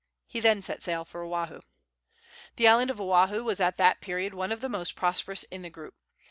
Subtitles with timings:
[0.25, 1.61] He then set sail for Oahu.
[2.55, 5.69] The island of Oahu was at that period one of the most prosperous in the
[5.69, 5.93] group.